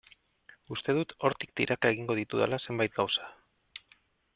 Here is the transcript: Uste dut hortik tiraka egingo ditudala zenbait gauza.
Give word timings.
Uste 0.75 0.95
dut 0.99 1.13
hortik 1.29 1.53
tiraka 1.61 1.93
egingo 1.95 2.19
ditudala 2.23 2.63
zenbait 2.67 3.01
gauza. 3.03 3.33